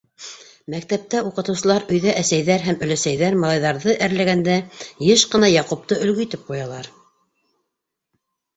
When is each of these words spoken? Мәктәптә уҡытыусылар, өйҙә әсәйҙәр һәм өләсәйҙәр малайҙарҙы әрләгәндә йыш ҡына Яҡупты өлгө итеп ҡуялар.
Мәктәптә 0.73 1.19
уҡытыусылар, 1.27 1.85
өйҙә 1.97 2.15
әсәйҙәр 2.21 2.65
һәм 2.69 2.79
өләсәйҙәр 2.87 3.37
малайҙарҙы 3.45 3.95
әрләгәндә 4.07 4.57
йыш 5.11 5.29
ҡына 5.37 5.53
Яҡупты 5.59 6.01
өлгө 6.09 6.27
итеп 6.29 6.51
ҡуялар. 6.51 6.93